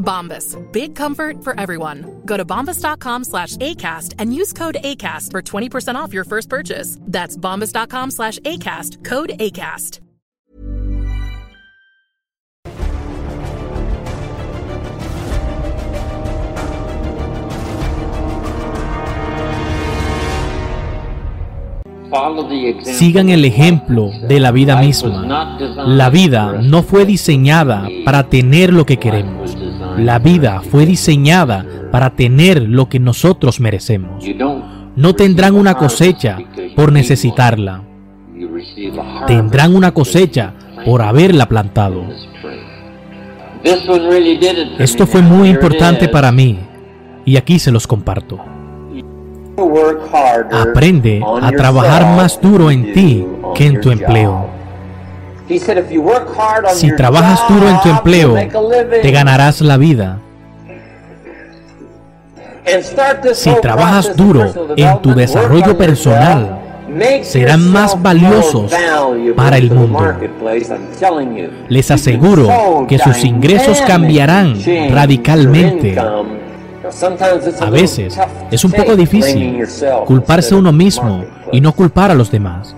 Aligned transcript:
Bombas. 0.00 0.56
Big 0.72 0.96
comfort 0.96 1.44
for 1.44 1.58
everyone. 1.60 2.22
Go 2.24 2.36
to 2.36 2.44
bombas.com 2.44 3.24
slash 3.24 3.56
ACAST 3.56 4.14
and 4.18 4.34
use 4.34 4.52
code 4.52 4.78
ACAST 4.82 5.30
for 5.30 5.42
20% 5.42 5.94
off 5.94 6.12
your 6.12 6.24
first 6.24 6.48
purchase. 6.48 6.98
That's 7.02 7.36
bombas.com 7.36 8.10
slash 8.10 8.40
ACAST. 8.40 9.04
Code 9.04 9.30
ACAST. 9.38 10.00
Sigan 22.82 23.28
el 23.28 23.44
ejemplo 23.44 24.10
de 24.26 24.40
la 24.40 24.50
vida 24.50 24.80
misma. 24.80 25.46
La 25.86 26.10
vida 26.10 26.60
no 26.60 26.82
fue 26.82 27.04
diseñada 27.04 27.88
para 28.04 28.24
tener 28.24 28.72
lo 28.72 28.84
que 28.84 28.96
queremos. 28.96 29.56
La 30.00 30.18
vida 30.18 30.62
fue 30.62 30.86
diseñada 30.86 31.66
para 31.92 32.10
tener 32.10 32.62
lo 32.62 32.88
que 32.88 32.98
nosotros 32.98 33.60
merecemos. 33.60 34.24
No 34.96 35.14
tendrán 35.14 35.54
una 35.54 35.74
cosecha 35.74 36.38
por 36.74 36.92
necesitarla. 36.92 37.82
Tendrán 39.26 39.74
una 39.74 39.92
cosecha 39.92 40.54
por 40.84 41.02
haberla 41.02 41.46
plantado. 41.46 42.04
Esto 44.78 45.06
fue 45.06 45.22
muy 45.22 45.50
importante 45.50 46.08
para 46.08 46.32
mí 46.32 46.58
y 47.24 47.36
aquí 47.36 47.58
se 47.58 47.70
los 47.70 47.86
comparto. 47.86 48.38
Aprende 50.50 51.22
a 51.42 51.50
trabajar 51.50 52.16
más 52.16 52.40
duro 52.40 52.70
en 52.70 52.92
ti 52.94 53.26
que 53.54 53.66
en 53.66 53.80
tu 53.80 53.90
empleo. 53.90 54.59
Si 56.72 56.94
trabajas 56.96 57.40
duro 57.48 57.68
en 57.68 57.80
tu 57.80 57.88
empleo, 57.88 58.34
te 59.02 59.10
ganarás 59.10 59.60
la 59.60 59.76
vida. 59.76 60.18
Si 63.32 63.50
trabajas 63.60 64.16
duro 64.16 64.52
en 64.76 65.02
tu 65.02 65.14
desarrollo 65.14 65.76
personal, 65.76 66.60
serán 67.22 67.68
más 67.68 68.00
valiosos 68.00 68.72
para 69.36 69.56
el 69.56 69.70
mundo. 69.70 70.14
Les 71.68 71.90
aseguro 71.90 72.86
que 72.88 72.98
sus 72.98 73.24
ingresos 73.24 73.80
cambiarán 73.82 74.54
radicalmente. 74.90 75.96
A 77.60 77.70
veces 77.70 78.18
es 78.50 78.64
un 78.64 78.72
poco 78.72 78.96
difícil 78.96 79.64
culparse 80.06 80.54
a 80.54 80.58
uno 80.58 80.72
mismo 80.72 81.24
y 81.52 81.60
no 81.60 81.72
culpar 81.72 82.10
a 82.10 82.14
los 82.14 82.30
demás. 82.30 82.74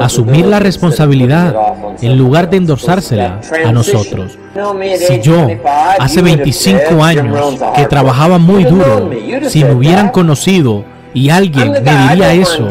Asumir 0.00 0.46
la 0.46 0.60
responsabilidad 0.60 1.54
en 2.00 2.16
lugar 2.16 2.48
de 2.48 2.58
endorsársela 2.58 3.40
a 3.64 3.72
nosotros. 3.72 4.38
Si 4.98 5.20
yo 5.20 5.48
hace 5.98 6.22
25 6.22 7.02
años 7.02 7.58
que 7.74 7.86
trabajaba 7.86 8.38
muy 8.38 8.64
duro, 8.64 9.10
si 9.48 9.64
me 9.64 9.72
hubieran 9.72 10.10
conocido 10.10 10.84
y 11.16 11.30
alguien 11.30 11.72
me 11.72 11.80
diría 11.80 12.34
eso, 12.34 12.68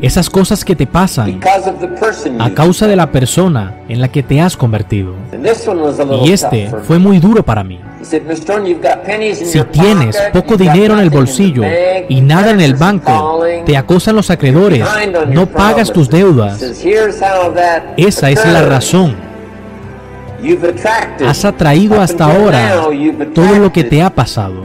esas 0.00 0.30
cosas 0.30 0.64
que 0.64 0.76
te 0.76 0.86
pasan 0.86 1.40
a 2.38 2.50
causa 2.54 2.86
de 2.86 2.94
la 2.94 3.10
persona 3.10 3.80
en 3.88 4.00
la 4.00 4.06
que 4.06 4.22
te 4.22 4.40
has 4.40 4.56
convertido. 4.56 5.12
Y 6.24 6.30
este 6.30 6.70
fue 6.84 7.00
muy 7.00 7.18
duro 7.18 7.42
para 7.42 7.64
mí. 7.64 7.80
Si 8.00 8.20
tienes 9.72 10.16
poco 10.32 10.56
dinero 10.56 10.94
en 10.94 11.00
el 11.00 11.10
bolsillo 11.10 11.64
y 12.08 12.20
nada 12.20 12.52
en 12.52 12.60
el 12.60 12.76
banco, 12.76 13.42
te 13.66 13.76
acosan 13.76 14.14
los 14.14 14.30
acreedores, 14.30 14.86
no 15.30 15.46
pagas 15.46 15.92
tus 15.92 16.08
deudas. 16.08 16.62
Esa 17.96 18.30
es 18.30 18.46
la 18.46 18.62
razón. 18.62 19.16
Has 21.26 21.44
atraído 21.44 22.00
hasta 22.00 22.26
ahora 22.26 22.84
todo 23.34 23.58
lo 23.58 23.72
que 23.72 23.82
te 23.82 24.00
ha 24.00 24.10
pasado. 24.10 24.64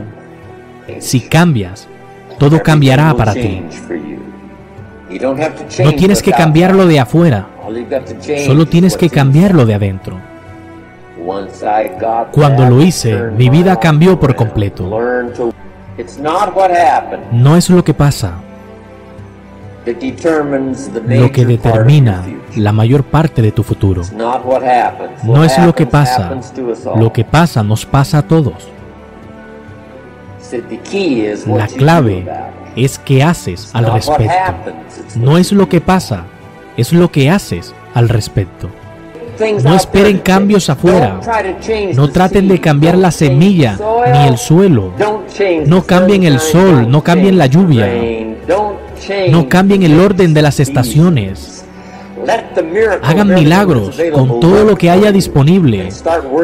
Si 1.00 1.22
cambias, 1.22 1.88
todo 2.38 2.62
cambiará 2.62 3.14
para 3.14 3.34
ti. 3.34 3.64
No 5.84 5.94
tienes 5.94 6.22
que 6.22 6.32
cambiarlo 6.32 6.86
de 6.88 7.00
afuera, 7.00 7.48
solo 8.46 8.66
tienes 8.66 8.98
que 8.98 9.10
cambiarlo 9.10 9.66
de 9.66 9.76
adentro. 9.76 10.20
Cuando 12.32 12.70
lo 12.70 12.82
hice, 12.82 13.16
mi 13.38 13.50
vida 13.50 13.80
cambió 13.80 14.20
por 14.20 14.36
completo. 14.36 14.90
No 17.32 17.56
es 17.58 17.70
lo 17.70 17.84
que 17.84 17.94
pasa 17.94 18.34
lo 21.08 21.32
que 21.32 21.46
determina 21.46 22.24
la 22.56 22.72
mayor 22.72 23.04
parte 23.04 23.42
de 23.42 23.52
tu 23.52 23.64
futuro. 23.64 24.04
No 25.24 25.44
es 25.44 25.58
lo 25.60 25.76
que 25.76 25.86
pasa. 25.86 26.38
Lo 26.96 27.12
que 27.12 27.26
pasa 27.26 27.64
nos 27.64 27.86
pasa 27.86 28.20
a 28.20 28.22
todos. 28.22 28.70
La 31.48 31.68
clave 31.68 32.26
es 32.76 33.00
qué 33.00 33.24
haces 33.24 33.70
al 33.74 33.92
respecto. 33.92 34.72
No 35.16 35.38
es 35.38 35.52
lo 35.52 35.70
que 35.70 35.82
pasa, 35.82 36.26
es 36.78 36.94
lo 36.94 37.12
que 37.12 37.30
haces 37.30 37.74
al 37.94 38.10
respecto. 38.10 38.70
No 39.64 39.76
esperen 39.76 40.20
cambios 40.20 40.70
afuera. 40.70 41.20
No 41.96 42.10
traten 42.10 42.48
de 42.48 42.62
cambiar 42.62 42.98
la 42.98 43.12
semilla 43.12 43.78
ni 44.12 44.28
el 44.28 44.38
suelo. 44.38 44.94
No 45.66 45.84
cambien 45.84 46.24
el 46.24 46.40
sol, 46.40 46.90
no 46.90 47.04
cambien 47.04 47.38
la 47.38 47.48
lluvia. 47.48 47.90
No 49.30 49.50
cambien 49.50 49.84
el 49.84 50.00
orden 50.00 50.34
de 50.34 50.42
las 50.42 50.60
estaciones. 50.60 51.63
Hagan 53.02 53.28
milagros 53.28 54.00
con 54.14 54.40
todo 54.40 54.64
lo 54.64 54.76
que 54.76 54.90
haya 54.90 55.12
disponible 55.12 55.90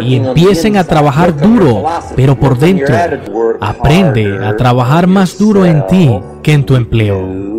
y 0.01 0.15
empiecen 0.15 0.77
a 0.77 0.83
trabajar 0.83 1.35
duro, 1.35 1.83
pero 2.15 2.35
por 2.35 2.57
dentro. 2.57 2.95
Aprende 3.61 4.45
a 4.45 4.55
trabajar 4.55 5.07
más 5.07 5.37
duro 5.37 5.65
en 5.65 5.85
ti 5.87 6.19
que 6.41 6.53
en 6.53 6.65
tu 6.65 6.75
empleo 6.75 7.49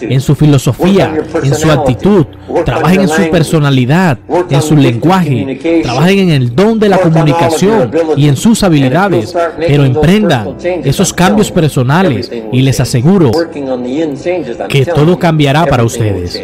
en 0.00 0.20
su 0.20 0.34
filosofía, 0.34 1.14
en 1.42 1.54
su 1.54 1.70
actitud, 1.70 2.26
trabajen 2.64 3.02
en 3.02 3.08
su 3.08 3.30
personalidad, 3.30 4.18
en 4.50 4.62
su 4.62 4.76
lenguaje, 4.76 5.82
trabajen 5.82 6.18
en 6.18 6.30
el 6.30 6.54
don 6.54 6.78
de 6.78 6.88
la 6.88 6.98
comunicación 6.98 7.90
y 8.16 8.28
en 8.28 8.36
sus 8.36 8.62
habilidades, 8.62 9.34
pero 9.56 9.84
emprendan 9.84 10.56
esos 10.84 11.12
cambios 11.12 11.50
personales 11.50 12.30
y 12.52 12.62
les 12.62 12.80
aseguro 12.80 13.30
que 14.68 14.86
todo 14.86 15.18
cambiará 15.18 15.66
para 15.66 15.84
ustedes. 15.84 16.42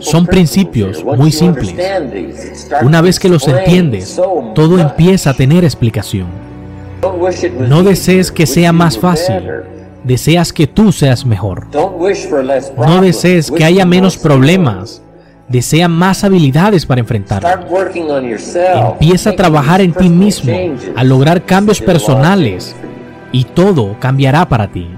Son 0.00 0.26
principios 0.26 1.04
muy 1.04 1.32
simples. 1.32 1.74
Una 2.82 3.00
vez 3.00 3.18
que 3.18 3.28
los 3.28 3.46
entiendes, 3.48 4.20
todo 4.54 4.78
empieza 4.78 5.30
a 5.30 5.34
tener 5.34 5.64
explicación. 5.64 6.28
No 7.68 7.82
desees 7.82 8.30
que 8.30 8.46
sea 8.46 8.72
más 8.72 8.98
fácil, 8.98 9.42
deseas 10.04 10.52
que 10.52 10.66
tú 10.66 10.92
seas 10.92 11.24
mejor. 11.24 11.66
No 12.76 13.00
desees 13.00 13.50
que 13.50 13.64
haya 13.64 13.84
menos 13.84 14.16
problemas. 14.16 15.02
Desea 15.48 15.88
más 15.88 16.22
habilidades 16.22 16.86
para 16.86 17.00
enfrentarlo. 17.00 17.48
Empieza 18.92 19.30
a 19.30 19.36
trabajar 19.36 19.80
en 19.80 19.92
ti 19.92 20.08
mismo, 20.08 20.52
a 20.94 21.02
lograr 21.02 21.44
cambios 21.44 21.80
personales 21.80 22.76
y 23.32 23.44
todo 23.44 23.96
cambiará 23.98 24.48
para 24.48 24.68
ti. 24.68 24.88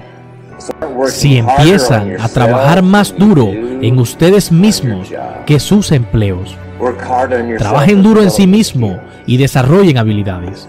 Si 1.07 1.39
empiezan 1.39 2.21
a 2.21 2.29
trabajar 2.29 2.83
más 2.83 3.17
duro 3.17 3.49
en 3.51 3.99
ustedes 3.99 4.53
mismos 4.53 5.09
que 5.47 5.59
sus 5.59 5.91
empleos, 5.91 6.55
trabajen 7.59 8.03
duro 8.03 8.23
en 8.23 8.31
sí 8.31 8.47
mismo 8.47 9.01
y 9.27 9.39
desarrollen 9.39 9.97
habilidades. 9.97 10.69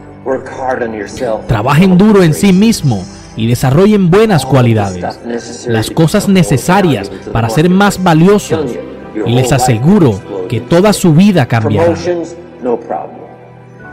Trabajen 1.47 1.97
duro 1.97 2.23
en 2.23 2.33
sí 2.33 2.53
mismo 2.53 3.03
y 3.35 3.47
desarrollen 3.47 4.09
buenas 4.09 4.45
cualidades, 4.45 5.19
las 5.67 5.89
cosas 5.89 6.27
necesarias 6.27 7.09
para 7.31 7.49
ser 7.49 7.69
más 7.69 8.01
valiosos. 8.01 8.71
Y 9.25 9.31
les 9.33 9.51
aseguro 9.51 10.19
que 10.49 10.59
toda 10.59 10.91
su 10.91 11.13
vida 11.13 11.45
cambiará. 11.45 11.93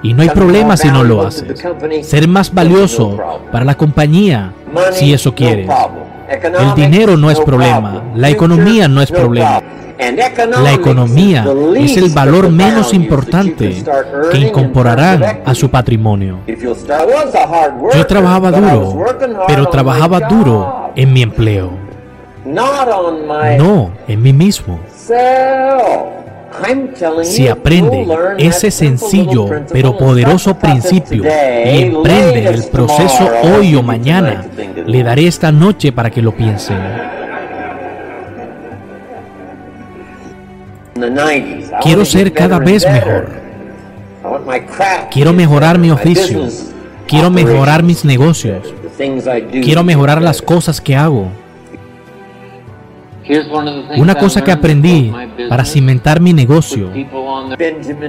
Y 0.03 0.15
no 0.15 0.23
hay 0.23 0.31
problema 0.31 0.77
si 0.77 0.89
no 0.89 1.05
lo 1.05 1.23
haces. 1.23 1.63
Ser 2.03 2.27
más 2.27 2.53
valioso 2.53 3.19
para 3.53 3.65
la 3.65 3.77
compañía, 3.77 4.53
si 4.93 5.13
eso 5.13 5.35
quieres. 5.35 5.69
El 6.29 6.75
dinero 6.75 7.17
no 7.17 7.31
es 7.31 7.41
problema, 7.41 8.03
la 8.15 8.31
economía 8.31 8.89
no 8.89 9.03
es 9.03 9.11
problema. 9.11 9.61
La 10.63 10.73
economía 10.73 11.45
es 11.77 11.97
el 11.97 12.11
valor 12.11 12.51
menos 12.51 12.95
importante 12.95 13.85
que 14.31 14.39
incorporarán 14.39 15.43
a 15.45 15.55
su 15.55 15.71
patrimonio. 15.71 16.41
Yo 16.47 18.07
trabajaba 18.07 18.51
duro, 18.51 19.05
pero 19.47 19.67
trabajaba 19.69 20.21
duro 20.21 20.93
en 20.97 21.13
mi 21.13 21.23
empleo, 21.23 21.71
no 22.45 23.93
en 24.09 24.23
mí 24.23 24.33
mismo. 24.33 24.81
Si 27.23 27.47
aprende 27.47 28.09
ese 28.39 28.71
sencillo 28.71 29.49
pero 29.73 29.97
poderoso 29.97 30.55
principio 30.59 31.23
y 31.25 31.83
emprende 31.83 32.47
el 32.49 32.65
proceso 32.65 33.29
hoy 33.55 33.77
o 33.77 33.83
mañana, 33.83 34.45
le 34.87 35.03
daré 35.03 35.27
esta 35.27 35.53
noche 35.53 35.93
para 35.93 36.11
que 36.11 36.23
lo 36.23 36.33
piense. 36.33 36.75
Quiero 41.83 42.05
ser 42.05 42.33
cada 42.33 42.59
vez 42.59 42.87
mejor. 42.91 43.31
Quiero 45.11 45.33
mejorar 45.33 45.79
mi 45.79 45.91
oficio. 45.91 46.49
Quiero 47.07 47.31
mejorar 47.31 47.83
mis 47.83 48.05
negocios. 48.05 48.75
Quiero 49.51 49.83
mejorar 49.83 50.23
las 50.23 50.43
cosas 50.43 50.81
que 50.81 50.97
hago. 50.97 51.31
Una 53.97 54.15
cosa 54.17 54.43
que 54.43 54.51
aprendí 54.51 55.13
para 55.49 55.65
cimentar 55.65 56.21
mi 56.21 56.33
negocio, 56.33 56.91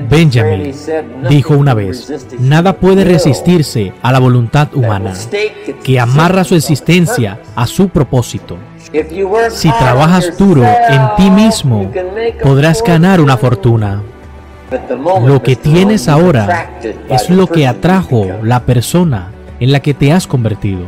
Benjamin 0.09 0.73
dijo 1.29 1.55
una 1.55 1.73
vez, 1.73 2.11
nada 2.39 2.77
puede 2.77 3.03
resistirse 3.03 3.93
a 4.01 4.11
la 4.11 4.19
voluntad 4.19 4.73
humana, 4.73 5.13
que 5.83 5.99
amarra 5.99 6.43
su 6.43 6.55
existencia 6.55 7.39
a 7.55 7.67
su 7.67 7.89
propósito. 7.89 8.57
Si 9.51 9.69
trabajas 9.69 10.38
duro 10.38 10.63
en 10.63 11.01
ti 11.17 11.29
mismo, 11.29 11.89
podrás 12.43 12.83
ganar 12.83 13.21
una 13.21 13.38
fortuna. 13.38 14.01
Lo 15.25 15.41
que 15.41 15.55
tienes 15.55 16.07
ahora 16.07 16.69
es 17.09 17.29
lo 17.29 17.47
que 17.47 17.67
atrajo 17.67 18.25
la 18.43 18.61
persona 18.61 19.31
en 19.59 19.71
la 19.71 19.79
que 19.79 19.93
te 19.93 20.11
has 20.11 20.27
convertido. 20.27 20.81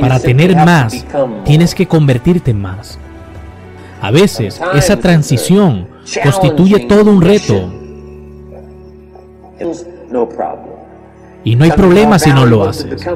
Para 0.00 0.20
tener 0.20 0.54
más, 0.54 1.04
tienes 1.44 1.74
que 1.74 1.86
convertirte 1.86 2.50
en 2.50 2.60
más. 2.60 2.98
A 4.00 4.10
veces, 4.10 4.60
esa 4.74 4.96
transición 4.96 5.88
constituye 6.22 6.80
todo 6.86 7.10
un 7.10 7.22
reto. 7.22 7.72
Y 11.44 11.56
no 11.56 11.64
hay 11.64 11.70
problema 11.70 12.18
si 12.18 12.30
no 12.30 12.44
lo 12.44 12.64
haces. 12.64 13.06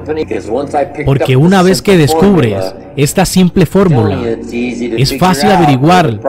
Porque 1.05 1.37
una 1.37 1.63
vez 1.63 1.83
que 1.83 1.97
descubres 1.97 2.75
esta 2.97 3.25
simple 3.27 3.67
fórmula, 3.67 4.19
es 4.23 5.19
fácil 5.19 5.51
averiguar 5.51 6.21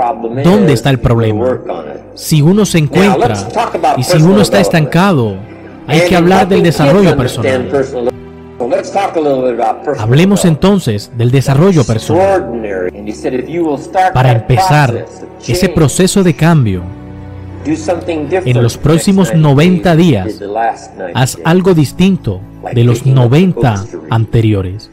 dónde 0.44 0.74
está 0.74 0.90
el 0.90 1.00
problema. 1.00 1.60
Si 2.16 2.42
uno 2.42 2.66
se 2.66 2.80
encuentra 2.80 3.36
y 3.98 4.04
si 4.04 4.18
uno 4.22 4.42
está 4.42 4.60
estancado, 4.60 5.38
hay 5.88 6.02
que 6.02 6.16
hablar 6.16 6.48
del 6.48 6.64
desarrollo 6.64 7.16
personal. 7.16 7.70
Hablemos 10.00 10.46
entonces 10.46 11.12
del 11.16 11.32
desarrollo 11.32 11.84
personal. 11.84 12.50
Para 14.14 14.32
empezar 14.32 15.06
ese 15.46 15.70
proceso 15.70 16.24
de 16.24 16.36
cambio, 16.36 16.84
en 17.66 18.62
los 18.64 18.78
próximos 18.78 19.34
90 19.34 19.96
días, 19.96 20.42
haz 21.14 21.38
algo 21.44 21.74
distinto 21.74 22.42
de 22.74 22.84
los 22.84 23.06
90 23.06 23.86
anteriores. 24.10 24.90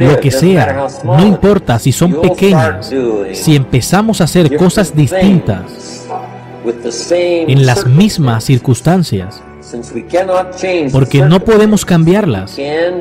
Lo 0.00 0.20
que 0.20 0.30
sea, 0.30 0.88
no 1.04 1.26
importa 1.26 1.78
si 1.78 1.92
son 1.92 2.20
pequeñas, 2.20 2.92
si 3.32 3.56
empezamos 3.56 4.20
a 4.20 4.24
hacer 4.24 4.56
cosas 4.56 4.94
distintas 4.94 6.06
en 7.00 7.66
las 7.66 7.86
mismas 7.86 8.44
circunstancias, 8.44 9.42
porque 10.92 11.22
no 11.22 11.40
podemos 11.40 11.84
cambiarlas, 11.84 12.56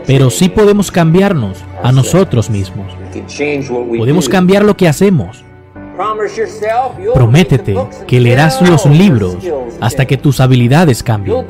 pero 0.06 0.30
sí 0.30 0.50
podemos 0.50 0.92
cambiarnos 0.92 1.60
a 1.82 1.92
nosotros 1.92 2.50
mismos. 2.50 2.88
Podemos 3.98 4.28
cambiar 4.28 4.66
lo 4.66 4.76
que 4.76 4.88
hacemos. 4.88 5.47
Prométete 7.14 7.76
que 8.08 8.20
leerás 8.20 8.62
los 8.62 8.86
libros 8.86 9.38
hasta 9.80 10.06
que 10.06 10.18
tus 10.18 10.40
habilidades 10.40 11.04
cambien. 11.04 11.46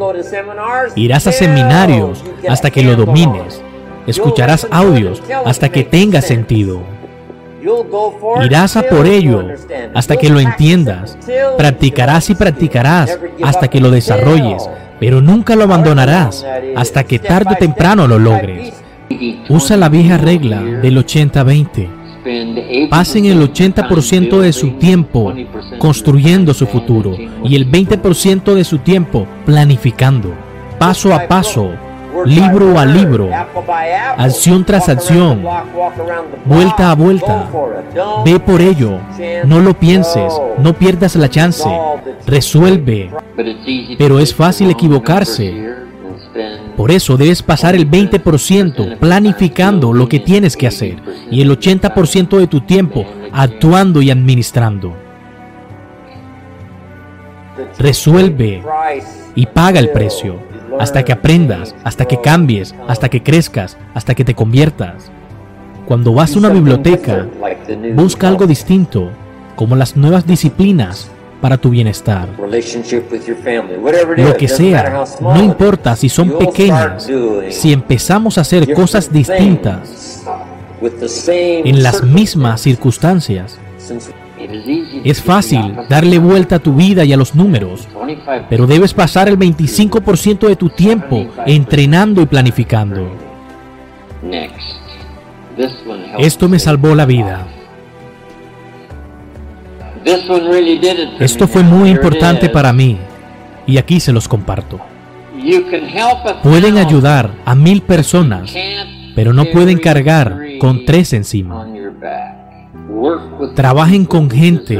Irás 0.96 1.28
a 1.28 1.32
seminarios 1.32 2.24
hasta 2.48 2.72
que 2.72 2.84
lo 2.84 2.96
domines. 2.96 3.62
Escucharás 4.06 4.68
audios 4.72 5.22
hasta 5.46 5.70
que 5.70 5.84
tenga 5.84 6.22
sentido. 6.22 6.82
Irás 8.44 8.78
a 8.78 8.84
por 8.84 9.06
ello 9.06 9.44
hasta 9.94 10.16
que 10.16 10.30
lo 10.30 10.40
entiendas. 10.40 11.18
Practicarás 11.58 12.30
y 12.30 12.36
practicarás 12.36 13.20
hasta 13.44 13.68
que 13.68 13.82
lo 13.82 13.92
desarrolles 13.92 14.70
pero 15.00 15.22
nunca 15.22 15.56
lo 15.56 15.64
abandonarás 15.64 16.46
hasta 16.76 17.04
que 17.04 17.20
tarde 17.20 17.54
o 17.54 17.58
temprano 17.58 18.08
lo 18.08 18.20
logres. 18.20 18.74
Usa 19.50 19.78
la 19.78 19.90
vieja 19.90 20.18
regla 20.18 20.62
del 20.62 20.98
80-20. 20.98 21.97
Pasen 22.90 23.26
el 23.26 23.42
80% 23.42 24.40
de 24.40 24.54
su 24.54 24.72
tiempo 24.72 25.34
construyendo 25.78 26.54
su 26.54 26.66
futuro 26.68 27.16
y 27.44 27.56
el 27.56 27.70
20% 27.70 28.54
de 28.54 28.64
su 28.64 28.80
tiempo 28.80 29.28
planificando, 29.46 30.34
paso 30.80 31.14
a 31.14 31.28
paso, 31.28 31.72
libro 32.26 32.80
a 32.80 32.86
libro, 32.86 33.30
acción 34.18 34.66
tras 34.66 34.90
acción, 34.90 35.44
vuelta 36.46 36.92
a 36.92 36.96
vuelta. 36.96 37.50
Ve 38.26 38.40
por 38.40 38.62
ello, 38.62 39.00
no 39.46 39.60
lo 39.60 39.74
pienses, 39.74 40.34
no 40.58 40.74
pierdas 40.74 41.16
la 41.16 41.30
chance, 41.30 41.70
resuelve. 42.26 43.12
Pero 43.98 44.20
es 44.20 44.34
fácil 44.34 44.70
equivocarse. 44.70 45.87
Por 46.78 46.92
eso 46.92 47.18
debes 47.18 47.42
pasar 47.42 47.74
el 47.74 47.90
20% 47.90 49.00
planificando 49.00 49.94
lo 49.94 50.08
que 50.08 50.20
tienes 50.20 50.56
que 50.56 50.68
hacer 50.68 50.98
y 51.32 51.42
el 51.42 51.50
80% 51.50 52.38
de 52.38 52.46
tu 52.46 52.62
tiempo 52.62 53.04
actuando 53.34 54.04
y 54.04 54.12
administrando. 54.12 54.96
Resuelve 57.80 58.62
y 59.34 59.48
paga 59.48 59.80
el 59.80 59.90
precio 59.90 60.40
hasta 60.80 61.04
que 61.04 61.12
aprendas, 61.12 61.74
hasta 61.84 62.06
que 62.06 62.22
cambies, 62.22 62.76
hasta 62.88 63.10
que 63.10 63.24
crezcas, 63.24 63.76
hasta 63.96 64.14
que 64.14 64.24
te 64.24 64.36
conviertas. 64.36 65.10
Cuando 65.88 66.14
vas 66.14 66.36
a 66.36 66.40
una 66.40 66.50
biblioteca, 66.50 67.26
busca 67.96 68.28
algo 68.28 68.46
distinto, 68.46 69.10
como 69.56 69.76
las 69.76 69.98
nuevas 69.98 70.28
disciplinas 70.28 71.10
para 71.42 71.58
tu 71.58 71.70
bienestar. 71.70 72.30
Lo 74.18 74.38
que 74.38 74.48
sea, 74.48 75.06
no 75.22 75.44
importa 75.44 75.96
si 75.96 76.10
son 76.10 76.38
pequeñas, 76.38 77.10
si 77.50 77.74
empezamos 77.74 78.38
a 78.38 78.42
hacer 78.42 78.74
cosas 78.74 79.12
distintas 79.12 80.24
en 81.28 81.84
las 81.84 82.04
mismas 82.04 82.62
circunstancias, 82.62 83.60
es 85.04 85.22
fácil 85.22 85.76
darle 85.90 86.20
vuelta 86.20 86.58
a 86.58 86.60
tu 86.60 86.74
vida 86.74 87.04
y 87.04 87.14
a 87.14 87.18
los 87.18 87.34
números, 87.36 87.88
pero 88.50 88.68
debes 88.68 88.94
pasar 88.94 89.28
el 89.28 89.38
25% 89.38 90.48
de 90.48 90.56
tu 90.56 90.70
tiempo 90.70 91.28
entrenando 91.46 92.22
y 92.22 92.26
planificando. 92.26 93.10
Esto 96.20 96.48
me 96.48 96.60
salvó 96.60 96.94
la 96.94 97.06
vida. 97.06 97.48
Esto 101.20 101.48
fue 101.48 101.64
muy 101.64 101.90
importante 101.90 102.50
para 102.50 102.72
mí 102.74 102.98
y 103.66 103.78
aquí 103.78 104.00
se 104.00 104.14
los 104.14 104.28
comparto. 104.28 104.80
Pueden 106.44 106.78
ayudar 106.78 107.32
a 107.46 107.56
mil 107.56 107.82
personas, 107.82 108.54
pero 109.16 109.34
no 109.34 109.46
pueden 109.46 109.80
cargar 109.80 110.40
con 110.60 110.86
tres 110.86 111.14
encima. 111.14 111.68
Trabajen 113.56 114.06
con 114.06 114.30
gente 114.30 114.80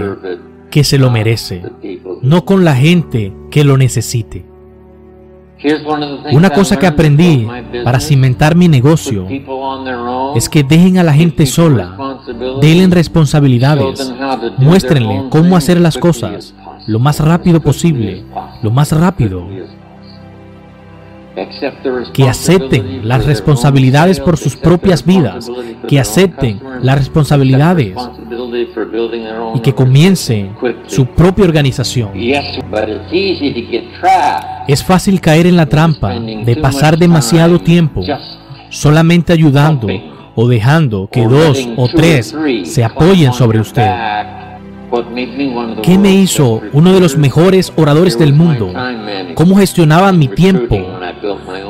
que 0.70 0.84
se 0.84 0.98
lo 0.98 1.12
merece, 1.12 1.64
no 2.22 2.46
con 2.46 2.64
la 2.64 2.76
gente 2.76 3.34
que 3.52 3.64
lo 3.64 3.78
necesite. 3.78 4.46
Una 6.32 6.52
cosa 6.52 6.78
que 6.78 6.88
aprendí 6.88 7.48
para 7.84 8.00
cimentar 8.00 8.56
mi 8.56 8.68
negocio 8.68 9.28
es 10.36 10.50
que 10.50 10.64
dejen 10.64 11.00
a 11.00 11.04
la 11.04 11.14
gente 11.14 11.46
sola, 11.46 11.98
denle 12.62 12.88
responsabilidades, 12.88 14.14
muéstrenle 14.58 15.26
cómo 15.30 15.56
hacer 15.58 15.80
las 15.80 15.98
cosas 15.98 16.54
lo 16.88 17.00
más 17.00 17.20
rápido 17.20 17.60
posible, 17.60 18.24
lo 18.62 18.72
más 18.72 18.92
rápido 18.92 19.48
que 22.14 22.28
acepten 22.28 23.08
las 23.08 23.26
responsabilidades 23.26 24.20
por 24.20 24.38
sus 24.38 24.56
propias 24.56 25.06
vidas, 25.06 25.50
que 25.88 26.00
acepten 26.00 26.60
las 26.82 26.98
responsabilidades 26.98 27.96
y 29.54 29.60
que 29.60 29.74
comiencen 29.74 30.56
su 30.88 31.06
propia 31.06 31.46
organización. 31.46 32.12
Es 34.68 34.84
fácil 34.84 35.22
caer 35.22 35.46
en 35.46 35.56
la 35.56 35.68
trampa 35.68 36.20
de 36.20 36.56
pasar 36.56 36.98
demasiado 36.98 37.60
tiempo 37.60 38.04
solamente 38.70 39.32
ayudando 39.32 39.88
o 40.40 40.48
dejando 40.48 41.10
que 41.12 41.28
dos 41.28 41.68
o 41.78 41.88
tres 41.88 42.34
se 42.64 42.84
apoyen 42.84 43.34
sobre 43.34 43.60
usted. 43.60 43.92
¿Qué 45.82 45.98
me 45.98 46.14
hizo 46.14 46.62
uno 46.74 46.94
de 46.94 47.00
los 47.00 47.18
mejores 47.18 47.74
oradores 47.76 48.20
del 48.20 48.34
mundo? 48.34 48.72
¿Cómo 49.34 49.58
gestionaba 49.58 50.12
mi 50.12 50.28
tiempo? 50.28 50.78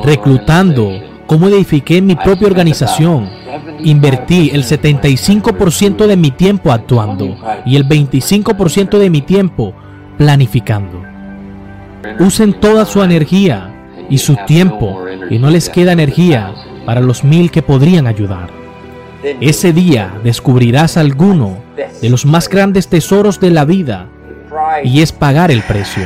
Reclutando, 0.04 0.92
cómo 1.26 1.48
edifiqué 1.48 2.02
mi 2.02 2.16
propia 2.16 2.48
organización. 2.48 3.30
Invertí 3.86 4.52
el 4.54 4.66
75% 4.66 6.06
de 6.06 6.18
mi 6.18 6.32
tiempo 6.32 6.70
actuando 6.70 7.38
y 7.66 7.78
el 7.78 7.88
25% 7.88 8.98
de 8.98 9.10
mi 9.10 9.22
tiempo 9.22 9.74
planificando. 10.18 11.02
Usen 12.20 12.60
toda 12.60 12.84
su 12.84 13.02
energía 13.02 13.74
y 14.10 14.18
su 14.18 14.36
tiempo 14.46 15.06
y 15.30 15.40
no 15.40 15.50
les 15.50 15.70
queda 15.70 15.94
energía 15.94 16.54
para 16.88 17.02
los 17.02 17.26
mil 17.26 17.52
que 17.52 17.62
podrían 17.62 18.08
ayudar. 18.08 18.50
Ese 19.42 19.74
día 19.74 20.14
descubrirás 20.24 20.96
alguno 20.96 21.58
de 22.02 22.10
los 22.10 22.26
más 22.26 22.48
grandes 22.48 22.88
tesoros 22.88 23.42
de 23.42 23.52
la 23.52 23.66
vida 23.66 24.08
y 24.86 25.02
es 25.02 25.12
pagar 25.12 25.52
el 25.52 25.64
precio. 25.64 26.06